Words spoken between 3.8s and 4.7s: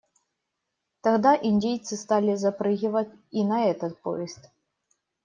поезд.